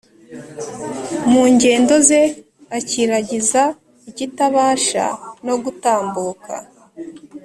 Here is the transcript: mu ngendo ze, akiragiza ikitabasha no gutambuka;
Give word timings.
mu 1.31 1.41
ngendo 1.53 1.95
ze, 2.07 2.21
akiragiza 2.77 3.61
ikitabasha 4.09 5.05
no 5.45 5.55
gutambuka; 5.63 6.53